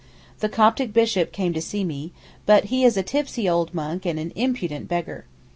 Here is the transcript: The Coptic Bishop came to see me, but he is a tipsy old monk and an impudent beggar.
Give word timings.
The 0.39 0.49
Coptic 0.49 0.93
Bishop 0.93 1.31
came 1.31 1.53
to 1.53 1.61
see 1.61 1.83
me, 1.83 2.11
but 2.47 2.65
he 2.73 2.83
is 2.83 2.97
a 2.97 3.03
tipsy 3.03 3.47
old 3.47 3.71
monk 3.75 4.03
and 4.03 4.17
an 4.17 4.31
impudent 4.35 4.87
beggar. 4.87 5.25